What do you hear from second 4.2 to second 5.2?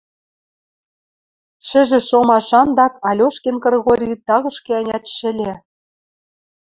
тагышкы-ӓнят